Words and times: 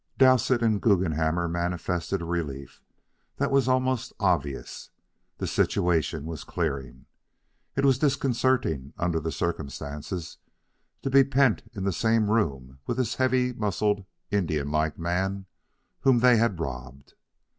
Dowsett 0.17 0.63
and 0.63 0.81
Guggenhammer 0.81 1.47
manifested 1.47 2.23
a 2.23 2.25
relief 2.25 2.81
that 3.37 3.51
was 3.51 3.67
almost 3.67 4.13
obvious. 4.19 4.89
The 5.37 5.45
situation 5.45 6.25
was 6.25 6.43
clearing. 6.43 7.05
It 7.75 7.85
was 7.85 7.99
disconcerting, 7.99 8.93
under 8.97 9.19
the 9.19 9.31
circumstances, 9.31 10.39
to 11.03 11.11
be 11.11 11.23
pent 11.23 11.69
in 11.75 11.83
the 11.83 11.93
same 11.93 12.31
room 12.31 12.79
with 12.87 12.97
this 12.97 13.13
heavy 13.17 13.53
muscled, 13.53 14.03
Indian 14.31 14.71
like 14.71 14.97
man 14.97 15.45
whom 15.99 16.17
they 16.17 16.37
had 16.37 16.59
robbed. 16.59 17.13